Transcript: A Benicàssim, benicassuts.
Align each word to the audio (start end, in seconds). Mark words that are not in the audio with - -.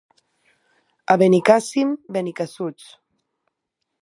A 1.15 1.17
Benicàssim, 1.23 1.93
benicassuts. 2.17 2.89